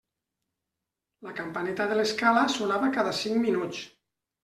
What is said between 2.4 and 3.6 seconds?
sonava cada cinc